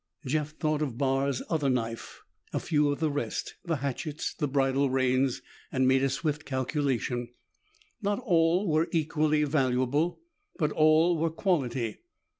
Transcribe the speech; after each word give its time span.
Jeff 0.25 0.57
thought 0.57 0.81
of 0.81 0.97
Barr's 0.97 1.43
other 1.47 1.69
knife, 1.69 2.23
a 2.53 2.59
few 2.59 2.89
of 2.91 2.99
the 2.99 3.11
rest, 3.11 3.53
the 3.63 3.75
hatchets, 3.85 4.33
the 4.33 4.47
bridle 4.47 4.89
reins, 4.89 5.43
and 5.71 5.87
made 5.87 6.01
a 6.01 6.09
swift 6.09 6.43
calculation. 6.43 7.29
Not 8.01 8.17
all 8.17 8.67
were 8.67 8.87
equally 8.91 9.43
valuable, 9.43 10.19
but 10.57 10.71
all 10.71 11.19
were 11.19 11.29
quality. 11.29 11.99